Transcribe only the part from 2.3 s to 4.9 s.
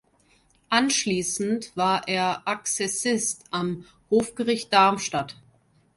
Akzessist am Hofgericht